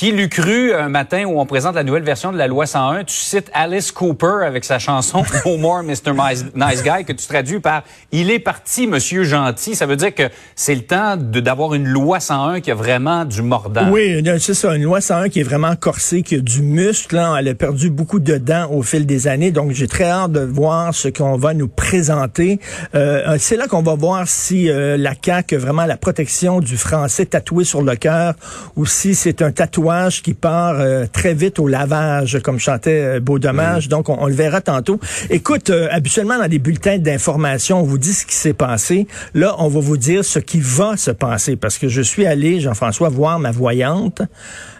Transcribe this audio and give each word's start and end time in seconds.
Qui 0.00 0.12
l'eût 0.12 0.30
cru 0.30 0.72
un 0.72 0.88
matin 0.88 1.26
où 1.26 1.38
on 1.38 1.44
présente 1.44 1.74
la 1.74 1.84
nouvelle 1.84 2.04
version 2.04 2.32
de 2.32 2.38
la 2.38 2.46
loi 2.46 2.64
101, 2.64 3.04
tu 3.04 3.14
cites 3.14 3.50
Alice 3.52 3.92
Cooper 3.92 4.46
avec 4.46 4.64
sa 4.64 4.78
chanson 4.78 5.22
No 5.44 5.58
More 5.58 5.82
Mr. 5.82 6.14
Nice 6.54 6.82
Guy 6.82 7.04
que 7.04 7.12
tu 7.12 7.26
traduis 7.26 7.60
par 7.60 7.82
Il 8.10 8.30
est 8.30 8.38
parti 8.38 8.86
Monsieur 8.86 9.24
Gentil. 9.24 9.74
Ça 9.74 9.84
veut 9.84 9.96
dire 9.96 10.14
que 10.14 10.22
c'est 10.56 10.74
le 10.74 10.80
temps 10.80 11.18
d'avoir 11.18 11.74
une 11.74 11.86
loi 11.86 12.18
101 12.18 12.62
qui 12.62 12.70
a 12.70 12.74
vraiment 12.74 13.26
du 13.26 13.42
mordant. 13.42 13.90
Oui, 13.90 14.24
c'est 14.38 14.54
ça, 14.54 14.74
une 14.74 14.84
loi 14.84 15.02
101 15.02 15.28
qui 15.28 15.40
est 15.40 15.42
vraiment 15.42 15.76
corsée, 15.76 16.22
qui 16.22 16.36
a 16.36 16.40
du 16.40 16.62
muscle. 16.62 17.16
Là. 17.16 17.36
Elle 17.38 17.48
a 17.48 17.54
perdu 17.54 17.90
beaucoup 17.90 18.20
de 18.20 18.38
dents 18.38 18.70
au 18.70 18.80
fil 18.80 19.04
des 19.04 19.28
années. 19.28 19.50
Donc 19.50 19.72
j'ai 19.72 19.86
très 19.86 20.08
hâte 20.08 20.32
de 20.32 20.40
voir 20.40 20.94
ce 20.94 21.08
qu'on 21.08 21.36
va 21.36 21.52
nous 21.52 21.68
présenter. 21.68 22.58
Euh, 22.94 23.36
c'est 23.38 23.56
là 23.56 23.66
qu'on 23.66 23.82
va 23.82 23.96
voir 23.96 24.26
si 24.26 24.70
euh, 24.70 24.96
la 24.96 25.12
CAQ 25.22 25.56
a 25.56 25.58
vraiment 25.58 25.84
la 25.84 25.98
protection 25.98 26.60
du 26.60 26.78
français 26.78 27.26
tatoué 27.26 27.64
sur 27.64 27.82
le 27.82 27.96
cœur 27.96 28.32
ou 28.76 28.86
si 28.86 29.14
c'est 29.14 29.42
un 29.42 29.52
tatouage 29.52 29.89
qui 30.22 30.34
part 30.34 30.80
euh, 30.80 31.06
très 31.12 31.34
vite 31.34 31.58
au 31.58 31.66
lavage, 31.66 32.38
comme 32.42 32.58
chantait 32.58 33.16
euh, 33.16 33.20
Beau 33.20 33.38
Dommage. 33.38 33.88
Donc, 33.88 34.08
on, 34.08 34.26
le 34.26 34.34
verra 34.34 34.60
tantôt. 34.60 35.00
Écoute, 35.30 35.70
euh, 35.70 35.88
habituellement, 35.90 36.38
dans 36.38 36.50
les 36.50 36.58
bulletins 36.58 36.98
d'information, 36.98 37.80
on 37.80 37.82
vous 37.82 37.98
dit 37.98 38.12
ce 38.12 38.24
qui 38.24 38.34
s'est 38.34 38.52
passé. 38.52 39.06
Là, 39.34 39.56
on 39.58 39.68
va 39.68 39.80
vous 39.80 39.96
dire 39.96 40.24
ce 40.24 40.38
qui 40.38 40.60
va 40.60 40.96
se 40.96 41.10
passer. 41.10 41.56
Parce 41.56 41.78
que 41.78 41.88
je 41.88 42.02
suis 42.02 42.26
allé, 42.26 42.60
Jean-François, 42.60 43.08
voir 43.08 43.38
ma 43.38 43.50
voyante, 43.50 44.22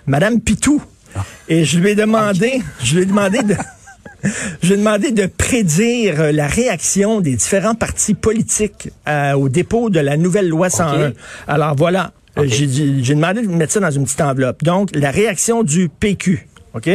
Madame 0.06 0.40
Pitou. 0.40 0.82
Ah. 1.16 1.24
Et 1.48 1.64
je 1.64 1.78
lui 1.80 1.90
ai 1.90 1.94
demandé, 1.94 2.62
je 2.82 2.96
lui 2.96 3.02
ai 3.02 3.06
demandé 3.06 3.42
de... 3.42 3.54
Je 4.62 4.68
lui 4.68 4.74
ai 4.74 4.76
demandé 4.76 5.12
de 5.12 5.24
prédire 5.24 6.30
la 6.34 6.46
réaction 6.46 7.22
des 7.22 7.36
différents 7.36 7.74
partis 7.74 8.12
politiques 8.12 8.90
au 9.34 9.48
dépôt 9.48 9.88
de 9.88 9.98
la 9.98 10.18
nouvelle 10.18 10.46
loi 10.46 10.68
101. 10.68 11.12
Alors 11.48 11.74
voilà, 11.74 12.12
euh, 12.40 13.00
j'ai 13.02 13.14
demandé 13.14 13.42
de 13.42 13.48
mettre 13.48 13.72
ça 13.72 13.80
dans 13.80 13.90
une 13.90 14.04
petite 14.04 14.20
enveloppe. 14.20 14.62
Donc, 14.62 14.90
la 14.94 15.10
réaction 15.10 15.62
du 15.62 15.88
PQ. 15.88 16.46
OK? 16.74 16.88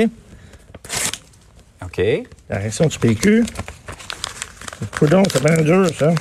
OK. 1.83 2.01
La 2.49 2.57
réaction 2.57 2.85
du 2.87 2.99
PQ. 2.99 3.43
Coudon, 4.97 5.23
c'est 5.31 5.43
bien 5.43 5.61
dur, 5.61 5.89
ça. 5.97 6.13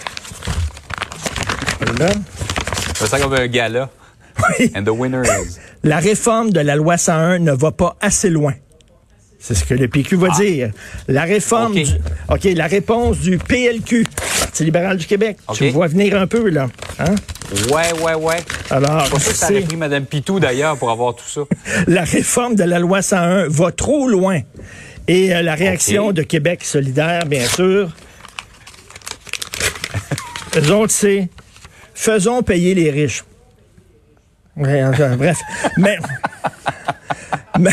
C'est 2.96 3.06
ça 3.06 3.18
comme 3.18 3.34
un 3.34 3.46
gala. 3.46 3.90
Oui. 4.58 4.72
And 4.74 4.84
the 4.84 4.88
winner 4.88 5.22
is. 5.22 5.58
La 5.84 5.98
réforme 5.98 6.50
de 6.50 6.60
la 6.60 6.76
loi 6.76 6.96
101 6.96 7.40
ne 7.40 7.52
va 7.52 7.70
pas 7.70 7.96
assez 8.00 8.30
loin. 8.30 8.54
C'est 9.38 9.54
ce 9.54 9.64
que 9.64 9.74
le 9.74 9.86
PQ 9.86 10.16
va 10.16 10.28
ah. 10.30 10.40
dire. 10.40 10.70
La 11.08 11.24
réforme 11.24 11.74
du, 11.74 11.84
OK, 12.30 12.44
la 12.44 12.66
réponse 12.66 13.18
du 13.18 13.36
PLQ, 13.36 14.06
Parti 14.54 14.66
libéral 14.66 14.96
du 14.96 15.06
Québec. 15.06 15.38
Tu 15.52 15.70
vois 15.70 15.88
venir 15.88 16.16
un 16.16 16.28
peu, 16.28 16.48
là. 16.48 16.68
Hein? 17.00 17.16
Ouais, 17.70 17.92
ouais, 18.02 18.14
ouais. 18.14 18.36
Alors, 18.70 19.06
c'est 19.18 19.34
ça 19.34 19.48
que 19.48 19.60
ça 19.60 19.66
pris 19.66 19.76
Mme 19.76 20.06
Pitou, 20.06 20.40
d'ailleurs, 20.40 20.76
pour 20.76 20.90
avoir 20.90 21.14
tout 21.14 21.28
ça. 21.28 21.42
la 21.86 22.04
réforme 22.04 22.54
de 22.54 22.64
la 22.64 22.78
loi 22.78 23.02
101 23.02 23.48
va 23.48 23.70
trop 23.70 24.08
loin. 24.08 24.40
Et 25.06 25.34
euh, 25.34 25.42
la 25.42 25.54
réaction 25.54 26.12
de 26.12 26.22
Québec 26.22 26.64
solidaire, 26.64 27.26
bien 27.26 27.46
sûr, 27.46 27.90
eux 30.56 30.72
autres, 30.72 30.92
c'est 30.92 31.28
faisons 31.94 32.42
payer 32.42 32.74
les 32.74 32.90
riches. 32.90 33.24
bref. 34.56 35.38
Mais 35.76 35.98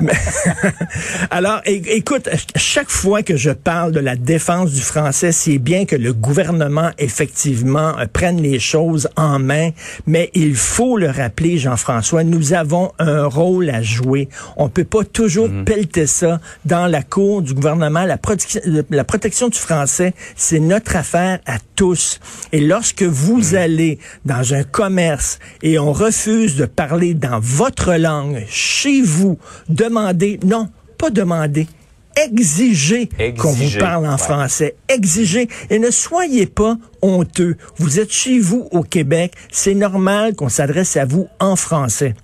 alors, 1.30 1.60
écoute, 1.64 2.28
chaque 2.56 2.90
fois 2.90 3.22
que 3.22 3.36
je 3.36 3.50
parle 3.50 3.92
de 3.92 4.00
la 4.00 4.16
défense 4.16 4.72
du 4.72 4.80
français, 4.80 5.32
c'est 5.32 5.58
bien 5.58 5.84
que 5.84 5.96
le 5.96 6.12
gouvernement, 6.12 6.90
effectivement, 6.98 7.98
euh, 7.98 8.06
prenne 8.12 8.40
les 8.40 8.58
choses 8.58 9.08
en 9.16 9.38
main, 9.38 9.70
mais 10.06 10.30
il 10.34 10.54
faut 10.54 10.96
le 10.96 11.08
rappeler, 11.08 11.58
Jean-François, 11.58 12.24
nous 12.24 12.52
avons 12.52 12.92
un 12.98 13.26
rôle 13.26 13.70
à 13.70 13.82
jouer. 13.82 14.28
On 14.56 14.68
peut 14.68 14.84
pas 14.84 15.04
toujours 15.04 15.48
mhm. 15.48 15.64
pelleter 15.64 16.06
ça 16.06 16.40
dans 16.64 16.86
la 16.86 17.02
cour 17.02 17.42
du 17.42 17.54
gouvernement. 17.54 18.04
La, 18.04 18.18
protection, 18.18 18.60
la 18.90 19.04
protection 19.04 19.48
du 19.48 19.58
français, 19.58 20.14
c'est 20.36 20.60
notre 20.60 20.96
affaire 20.96 21.38
à 21.46 21.58
tous. 21.76 22.20
Et 22.52 22.60
lorsque 22.60 23.02
vous 23.02 23.50
mhm. 23.52 23.56
allez 23.56 23.98
dans 24.24 24.54
un 24.54 24.64
commerce 24.64 25.38
et 25.62 25.78
on 25.78 25.92
refuse 25.92 26.56
de 26.56 26.66
parler 26.66 27.14
dans 27.14 27.40
votre 27.40 27.94
langue, 27.94 28.44
chez 28.48 29.02
vous, 29.02 29.33
demandez, 29.68 30.38
non, 30.44 30.68
pas 30.98 31.10
demander, 31.10 31.66
exigez 32.16 33.08
qu'on 33.38 33.52
vous 33.52 33.78
parle 33.78 34.06
en 34.06 34.18
français. 34.18 34.76
Exigez. 34.88 35.48
Et 35.70 35.78
ne 35.78 35.90
soyez 35.90 36.46
pas 36.46 36.76
honteux. 37.02 37.56
Vous 37.76 38.00
êtes 38.00 38.12
chez 38.12 38.38
vous 38.38 38.68
au 38.70 38.82
Québec. 38.82 39.32
C'est 39.50 39.74
normal 39.74 40.34
qu'on 40.34 40.48
s'adresse 40.48 40.96
à 40.96 41.04
vous 41.04 41.28
en 41.40 41.56
français. 41.56 42.14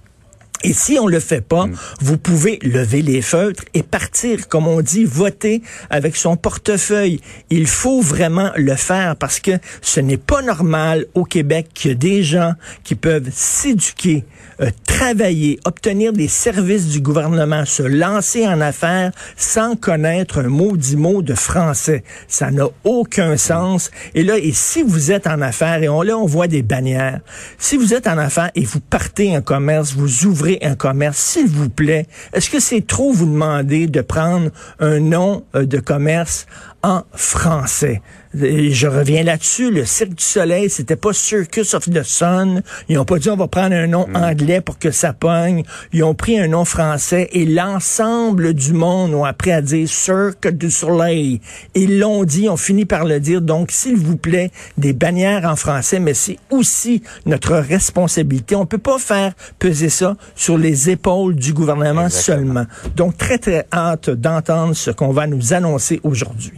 Et 0.62 0.74
si 0.74 0.98
on 0.98 1.06
le 1.06 1.20
fait 1.20 1.40
pas, 1.40 1.66
mm. 1.66 1.76
vous 2.00 2.18
pouvez 2.18 2.58
lever 2.62 3.00
les 3.00 3.22
feutres 3.22 3.64
et 3.72 3.82
partir, 3.82 4.46
comme 4.48 4.66
on 4.66 4.82
dit, 4.82 5.04
voter 5.04 5.62
avec 5.88 6.16
son 6.16 6.36
portefeuille. 6.36 7.20
Il 7.48 7.66
faut 7.66 8.02
vraiment 8.02 8.50
le 8.56 8.74
faire 8.74 9.16
parce 9.16 9.40
que 9.40 9.52
ce 9.80 10.00
n'est 10.00 10.18
pas 10.18 10.42
normal 10.42 11.06
au 11.14 11.24
Québec 11.24 11.68
qu'il 11.72 11.90
y 11.90 11.92
ait 11.92 11.96
des 11.96 12.22
gens 12.22 12.52
qui 12.84 12.94
peuvent 12.94 13.30
s'éduquer, 13.32 14.24
euh, 14.60 14.70
travailler, 14.84 15.58
obtenir 15.64 16.12
des 16.12 16.28
services 16.28 16.88
du 16.88 17.00
gouvernement, 17.00 17.64
se 17.64 17.82
lancer 17.82 18.46
en 18.46 18.60
affaires 18.60 19.12
sans 19.36 19.76
connaître 19.76 20.40
un 20.40 20.48
maudit 20.48 20.96
mot 20.96 21.22
de 21.22 21.34
français. 21.34 22.04
Ça 22.28 22.50
n'a 22.50 22.66
aucun 22.84 23.38
sens. 23.38 23.90
Et 24.14 24.22
là, 24.22 24.36
et 24.36 24.52
si 24.52 24.82
vous 24.82 25.10
êtes 25.10 25.26
en 25.26 25.40
affaires, 25.40 25.82
et 25.82 25.88
on, 25.88 26.02
là, 26.02 26.18
on 26.18 26.26
voit 26.26 26.48
des 26.48 26.62
bannières, 26.62 27.20
si 27.56 27.78
vous 27.78 27.94
êtes 27.94 28.06
en 28.06 28.18
affaires 28.18 28.50
et 28.54 28.64
vous 28.64 28.80
partez 28.80 29.34
un 29.34 29.40
commerce, 29.40 29.94
vous 29.94 30.26
ouvrez 30.26 30.49
un 30.62 30.74
commerce, 30.74 31.18
s'il 31.18 31.46
vous 31.46 31.68
plaît, 31.68 32.06
est-ce 32.32 32.50
que 32.50 32.60
c'est 32.60 32.86
trop 32.86 33.12
vous 33.12 33.26
demander 33.26 33.86
de 33.86 34.00
prendre 34.00 34.50
un 34.78 35.00
nom 35.00 35.44
euh, 35.54 35.66
de 35.66 35.78
commerce 35.78 36.46
en 36.82 37.02
français? 37.12 38.00
Je 38.32 38.86
reviens 38.86 39.24
là-dessus, 39.24 39.70
le 39.70 39.84
Cirque 39.84 40.14
du 40.14 40.24
Soleil, 40.24 40.70
c'était 40.70 40.96
pas 40.96 41.12
Circus 41.12 41.74
of 41.74 41.90
the 41.90 42.02
Sun. 42.02 42.62
Ils 42.88 42.98
ont 42.98 43.04
pas 43.04 43.18
dit 43.18 43.28
on 43.28 43.36
va 43.36 43.48
prendre 43.48 43.74
un 43.74 43.88
nom 43.88 44.06
hmm. 44.06 44.16
anglais 44.16 44.60
pour 44.60 44.78
que 44.78 44.90
ça 44.90 45.12
pogne. 45.12 45.64
Ils 45.92 46.04
ont 46.04 46.14
pris 46.14 46.38
un 46.38 46.48
nom 46.48 46.64
français 46.64 47.28
et 47.32 47.44
l'ensemble 47.44 48.54
du 48.54 48.72
monde 48.72 49.14
ont 49.14 49.24
appris 49.24 49.50
à 49.50 49.62
dire 49.62 49.88
Cirque 49.88 50.48
du 50.48 50.70
Soleil. 50.70 51.40
Ils 51.74 51.98
l'ont 51.98 52.24
dit, 52.24 52.48
ont 52.48 52.56
fini 52.56 52.84
par 52.84 53.04
le 53.04 53.18
dire. 53.18 53.40
Donc, 53.40 53.70
s'il 53.72 53.96
vous 53.96 54.16
plaît, 54.16 54.50
des 54.78 54.92
bannières 54.92 55.44
en 55.44 55.56
français, 55.56 55.98
mais 55.98 56.14
c'est 56.14 56.38
aussi 56.50 57.02
notre 57.26 57.56
responsabilité. 57.56 58.54
On 58.54 58.66
peut 58.66 58.78
pas 58.78 58.98
faire 58.98 59.32
peser 59.58 59.88
ça 59.88 60.16
sur 60.36 60.56
les 60.56 60.90
épaules 60.90 61.34
du 61.34 61.52
gouvernement 61.52 62.08
seulement. 62.08 62.66
Donc, 62.94 63.18
très, 63.18 63.38
très 63.38 63.66
hâte 63.72 64.10
d'entendre 64.10 64.74
ce 64.74 64.90
qu'on 64.90 65.10
va 65.10 65.26
nous 65.26 65.52
annoncer 65.52 66.00
aujourd'hui 66.04 66.52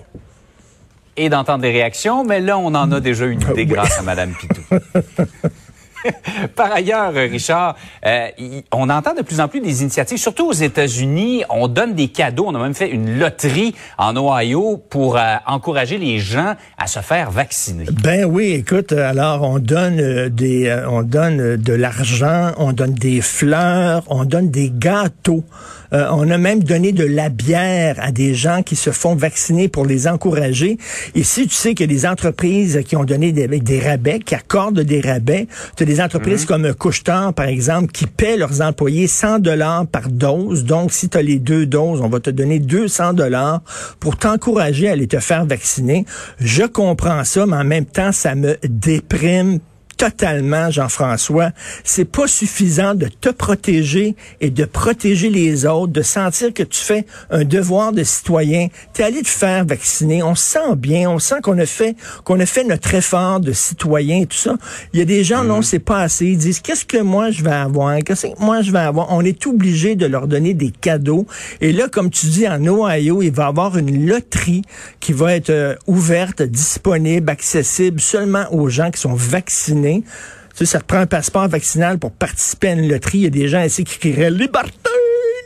et 1.17 1.29
d'entendre 1.29 1.63
des 1.63 1.71
réactions, 1.71 2.25
mais 2.25 2.41
là, 2.41 2.59
on 2.59 2.75
en 2.75 2.91
a 2.91 3.01
déjà 3.01 3.27
une 3.27 3.41
idée 3.43 3.67
grâce 3.67 3.99
à 3.99 4.03
Mme 4.03 4.35
Pitou. 4.35 4.63
Par 6.57 6.73
ailleurs, 6.73 7.13
Richard, 7.13 7.77
euh, 8.05 8.29
on 8.73 8.89
entend 8.91 9.15
de 9.15 9.23
plus 9.23 9.41
en 9.41 9.49
plus 9.49 9.61
des 9.61 9.83
initiatives, 9.83 10.19
surtout 10.19 10.49
aux 10.49 10.53
États-Unis. 10.53 11.45
On 11.51 11.69
donne 11.69 11.95
des 11.95 12.09
cadeaux. 12.09 12.47
On 12.49 12.55
a 12.55 12.59
même 12.59 12.75
fait 12.75 12.91
une 12.91 13.19
loterie 13.19 13.75
en 13.99 14.17
Ohio 14.17 14.83
pour 14.91 15.17
euh, 15.17 15.37
encourager 15.47 15.99
les 15.99 16.19
gens 16.19 16.55
à 16.79 16.87
se 16.87 17.01
faire 17.01 17.31
vacciner. 17.31 17.87
Ben 18.03 18.25
oui, 18.25 18.53
écoute, 18.53 18.93
alors 18.93 19.43
on 19.43 19.59
donne 19.59 20.01
euh, 20.01 20.29
des, 20.29 20.75
on 20.89 21.03
donne 21.03 21.57
de 21.57 21.73
l'argent, 21.73 22.53
on 22.59 22.73
donne 22.73 22.95
des 22.95 23.21
fleurs, 23.21 24.03
on 24.09 24.25
donne 24.25 24.51
des 24.51 24.71
gâteaux. 24.73 25.45
Euh, 25.93 26.07
on 26.11 26.31
a 26.31 26.39
même 26.39 26.63
donné 26.63 26.93
de 26.93 27.05
la 27.05 27.29
bière 27.29 27.97
à 28.01 28.13
des 28.13 28.35
gens 28.35 28.63
qui 28.63 28.77
se 28.77 28.91
font 28.91 29.15
vacciner 29.15 29.69
pour 29.69 29.85
les 29.85 30.09
encourager. 30.09 30.79
Ici, 31.15 31.47
tu 31.47 31.55
sais 31.55 31.75
qu'il 31.75 31.91
y 31.91 31.95
a 31.95 31.95
des 31.95 32.07
entreprises 32.07 32.83
qui 32.87 32.97
ont 32.97 33.05
donné 33.05 33.33
des, 33.33 33.81
rabais, 33.81 34.21
qui 34.21 34.35
accordent 34.35 34.81
des 34.81 35.01
rabais. 35.01 35.49
Des 35.93 36.01
entreprises 36.01 36.43
mhm. 36.43 36.47
comme 36.47 36.75
Couchetard, 36.75 37.35
par 37.35 37.47
exemple, 37.47 37.93
qui 37.93 38.07
paient 38.07 38.37
leurs 38.37 38.63
employés 38.63 39.07
100 39.07 39.41
dollars 39.41 39.87
par 39.87 40.09
dose. 40.09 40.65
Donc, 40.65 40.93
si 40.93 41.09
tu 41.09 41.19
as 41.19 41.23
les 41.23 41.39
deux 41.39 41.67
doses, 41.67 42.01
on 42.01 42.09
va 42.09 42.21
te 42.21 42.31
donner 42.31 42.59
200 42.59 43.13
dollars 43.13 43.61
pour 44.01 44.17
t'encourager 44.17 44.89
à 44.89 44.93
aller 44.93 45.07
te 45.07 45.19
faire 45.19 45.45
vacciner. 45.45 46.07
Je 46.39 46.65
comprends 46.65 47.25
ça, 47.25 47.47
mais 47.47 47.57
en 47.57 47.65
même 47.65 47.85
temps, 47.85 48.13
ça 48.13 48.35
me 48.35 48.57
déprime 48.65 49.59
totalement, 50.03 50.69
Jean-François. 50.69 51.51
C'est 51.85 52.05
pas 52.05 52.27
suffisant 52.27 52.97
de 52.97 53.07
te 53.07 53.29
protéger 53.29 54.17
et 54.41 54.51
de 54.51 54.65
protéger 54.65 55.31
les 55.31 55.65
autres, 55.65 55.93
de 55.93 56.03
sentir 56.03 56.53
que 56.53 56.65
tu 56.65 56.81
fais 56.81 57.07
un 57.31 57.45
devoir 57.45 57.93
de 57.93 58.03
citoyen. 58.03 58.67
T'es 58.93 59.05
allé 59.05 59.23
te 59.23 59.29
faire 59.29 59.65
vacciner. 59.65 60.21
On 60.25 60.35
se 60.35 60.43
sent 60.43 60.75
bien. 60.77 61.09
On 61.09 61.21
sent 61.21 61.37
qu'on 61.41 61.57
a 61.57 61.67
fait, 61.67 61.95
qu'on 62.25 62.41
a 62.41 62.47
fait 62.47 62.65
notre 62.65 62.93
effort 62.97 63.39
de 63.39 63.53
citoyen 63.53 64.23
et 64.23 64.27
tout 64.27 64.37
ça. 64.37 64.57
Il 64.93 64.99
y 64.99 65.03
a 65.03 65.05
des 65.05 65.23
gens, 65.23 65.45
non, 65.45 65.63
c'est 65.63 65.79
pas 65.79 66.01
assez. 66.01 66.27
Ils 66.27 66.39
disent, 66.39 66.59
qu'est-ce 66.59 66.85
que 66.85 66.99
moi 66.99 67.31
je 67.31 67.45
vais 67.45 67.53
avoir? 67.53 67.97
Qu'est-ce 67.99 68.27
que 68.27 68.43
moi 68.43 68.61
je 68.61 68.73
vais 68.73 68.81
avoir? 68.81 69.07
On 69.13 69.21
est 69.21 69.47
obligé 69.47 69.95
de 69.95 70.07
leur 70.07 70.27
donner 70.27 70.53
des 70.53 70.73
cadeaux. 70.73 71.29
Et 71.61 71.73
là, 71.73 71.87
comme 71.89 72.11
tu 72.11 72.27
dis, 72.27 72.49
en 72.49 72.67
Ohio, 72.67 73.23
il 73.23 73.31
va 73.31 73.45
y 73.45 73.47
avoir 73.47 73.79
une 73.79 74.05
loterie 74.05 74.63
qui 74.99 75.13
va 75.13 75.37
être 75.37 75.51
euh, 75.51 75.77
ouverte, 75.87 76.43
disponible, 76.43 77.31
accessible 77.31 78.01
seulement 78.01 78.47
aux 78.51 78.69
gens 78.69 78.91
qui 78.91 79.01
sont 79.01 79.15
vaccinés. 79.15 79.92
Tu 80.01 80.09
sais, 80.55 80.67
ça 80.67 80.81
te 80.81 80.85
prend 80.85 80.99
un 80.99 81.07
passeport 81.07 81.49
vaccinal 81.49 81.99
pour 81.99 82.13
participer 82.13 82.69
à 82.69 82.73
une 82.73 82.89
loterie. 82.89 83.19
Il 83.19 83.25
y 83.25 83.27
a 83.27 83.31
des 83.31 83.49
gens 83.49 83.63
ici 83.63 83.85
qui 83.85 83.99
crieraient 83.99 84.31
liberté, 84.31 84.91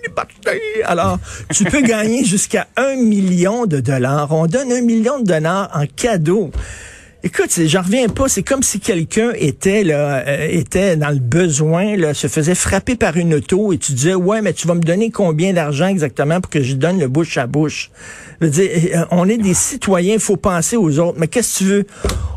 liberté. 0.05 0.61
Alors, 0.85 1.19
tu 1.53 1.65
peux 1.65 1.81
gagner 1.83 2.25
jusqu'à 2.25 2.67
un 2.77 2.97
million 2.97 3.67
de 3.67 3.81
dollars. 3.81 4.33
On 4.33 4.47
donne 4.47 4.73
un 4.73 4.81
million 4.81 5.21
de 5.21 5.25
dollars 5.27 5.71
en 5.75 5.87
cadeau. 5.87 6.51
Écoute, 7.27 7.51
j'en 7.67 7.83
reviens 7.83 8.07
pas. 8.07 8.29
C'est 8.29 8.45
comme 8.45 8.63
si 8.63 8.79
quelqu'un 8.79 9.33
était 9.35 9.83
là, 9.83 10.23
euh, 10.25 10.47
était 10.49 10.95
dans 10.95 11.11
le 11.11 11.19
besoin, 11.19 11.97
se 12.15 12.29
faisait 12.29 12.55
frapper 12.55 12.95
par 12.95 13.17
une 13.17 13.35
auto 13.35 13.73
et 13.73 13.79
tu 13.79 13.95
disais 13.95 14.15
ouais, 14.15 14.43
mais 14.43 14.53
tu 14.53 14.69
vas 14.69 14.75
me 14.75 14.81
donner 14.81 15.11
combien 15.11 15.53
d'argent 15.53 15.89
exactement 15.89 16.41
pour 16.41 16.49
que 16.49 16.63
je 16.63 16.75
donne 16.75 17.01
le 17.01 17.09
bouche 17.09 17.37
à 17.37 17.49
bouche? 17.49 17.91
Euh, 18.43 19.05
on 19.11 19.29
est 19.29 19.39
des 19.39 19.55
citoyens, 19.55 20.15
il 20.15 20.21
faut 20.21 20.37
penser 20.37 20.77
aux 20.77 21.01
autres. 21.01 21.19
Mais 21.19 21.27
qu'est-ce 21.27 21.55
que 21.55 21.59
tu 21.59 21.65
veux? 21.65 21.87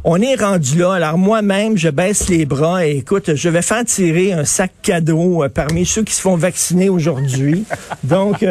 On 0.06 0.20
est 0.20 0.34
rendu 0.34 0.80
là. 0.80 0.94
Alors 0.94 1.20
moi-même, 1.20 1.78
je 1.78 1.90
baisse 1.90 2.28
les 2.28 2.48
bras 2.48 2.84
et 2.84 2.98
écoute, 2.98 3.36
je 3.36 3.48
vais 3.48 3.62
faire 3.62 3.86
tirer 3.86 4.34
un 4.34 4.44
sac 4.44 4.72
cadeau 4.82 5.44
euh, 5.44 5.50
parmi 5.50 5.86
ceux 5.86 6.02
qui 6.02 6.16
se 6.16 6.22
font 6.22 6.36
vacciner 6.36 6.90
aujourd'hui. 6.90 7.64
Donc 8.04 8.44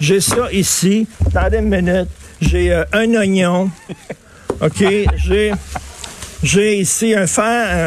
j'ai 0.00 0.20
ça 0.20 0.50
ici. 0.50 1.06
Attendez 1.26 1.58
une 1.58 1.68
minute. 1.68 2.08
J'ai 2.40 2.72
un 2.92 3.14
oignon. 3.14 3.70
OK, 4.60 4.84
j'ai 5.16 5.52
j'ai 6.42 6.78
ici 6.78 7.14
un 7.14 7.26
fer, 7.26 7.44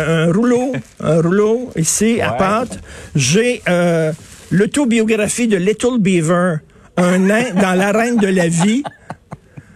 un, 0.09 0.33
rouleau, 0.33 0.73
un 0.99 1.21
rouleau 1.21 1.71
ici 1.75 2.19
à 2.19 2.31
pâte. 2.31 2.79
J'ai 3.15 3.61
euh, 3.69 4.11
l'autobiographie 4.51 5.47
de 5.47 5.57
Little 5.57 5.99
Beaver, 5.99 6.57
un 6.97 7.17
nain 7.19 7.51
dans 7.53 7.73
l'arène 7.77 8.17
de 8.17 8.27
la 8.27 8.47
vie. 8.47 8.83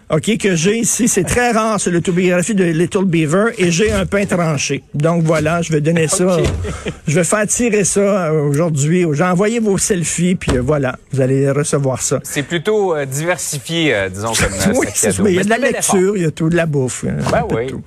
OK, 0.09 0.37
que 0.37 0.55
j'ai 0.55 0.79
ici. 0.79 1.07
C'est 1.07 1.23
très 1.23 1.51
rare, 1.51 1.79
c'est 1.79 1.91
l'autobiographie 1.91 2.55
de 2.55 2.63
Little 2.63 3.05
Beaver. 3.05 3.51
Et 3.57 3.71
j'ai 3.71 3.91
un 3.91 4.05
pain 4.05 4.25
tranché. 4.25 4.83
Donc 4.93 5.23
voilà, 5.23 5.61
je 5.61 5.71
vais 5.71 5.81
donner 5.81 6.07
ça. 6.07 6.37
Je 7.07 7.15
vais 7.15 7.23
faire 7.23 7.45
tirer 7.47 7.83
ça 7.83 7.99
euh, 7.99 8.41
aujourd'hui 8.43 9.05
gens. 9.11 9.31
Envoyez 9.31 9.59
vos 9.59 9.77
selfies, 9.77 10.35
puis 10.35 10.57
euh, 10.57 10.61
voilà, 10.61 10.97
vous 11.11 11.21
allez 11.21 11.51
recevoir 11.51 12.01
ça. 12.01 12.19
C'est 12.23 12.43
plutôt 12.43 12.95
euh, 12.95 13.05
diversifié, 13.05 14.07
disons, 14.13 14.31
comme 14.33 14.75
oui, 14.75 14.87
cadeau. 14.99 15.27
Il 15.27 15.35
y 15.35 15.39
a 15.39 15.43
de 15.43 15.49
la 15.49 15.57
lecture, 15.57 16.15
il 16.15 16.23
y 16.23 16.25
a 16.25 16.31
tout, 16.31 16.49
de 16.49 16.55
la 16.55 16.65
bouffe. 16.65 17.05
Ben 17.05 17.45
oui. 17.51 17.67
Tout. 17.67 17.81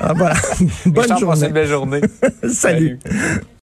Ah, 0.00 0.12
voilà. 0.14 0.34
Bonne 0.86 1.18
journée. 1.18 1.46
Une 1.46 1.52
belle 1.52 1.68
journée. 1.68 2.00
Salut. 2.52 2.98